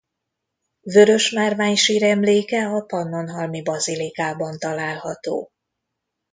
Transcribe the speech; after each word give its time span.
Vörösmárvány 0.81 1.75
síremléke 1.75 2.65
a 2.67 2.81
pannonhalmi 2.81 3.61
bazilikában 3.61 4.57
található. 4.59 5.51